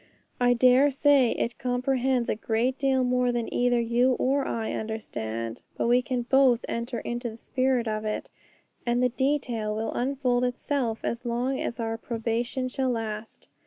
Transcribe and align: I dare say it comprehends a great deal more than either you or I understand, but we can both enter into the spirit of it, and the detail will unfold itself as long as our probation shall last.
I 0.39 0.55
dare 0.55 0.89
say 0.89 1.29
it 1.33 1.59
comprehends 1.59 2.27
a 2.27 2.33
great 2.33 2.79
deal 2.79 3.03
more 3.03 3.31
than 3.31 3.53
either 3.53 3.79
you 3.79 4.13
or 4.13 4.47
I 4.47 4.71
understand, 4.71 5.61
but 5.77 5.85
we 5.87 6.01
can 6.01 6.23
both 6.23 6.65
enter 6.67 7.01
into 7.01 7.29
the 7.29 7.37
spirit 7.37 7.87
of 7.87 8.03
it, 8.03 8.31
and 8.83 9.03
the 9.03 9.09
detail 9.09 9.75
will 9.75 9.93
unfold 9.93 10.43
itself 10.43 11.01
as 11.03 11.23
long 11.23 11.59
as 11.59 11.79
our 11.79 11.99
probation 11.99 12.67
shall 12.67 12.89
last. 12.89 13.47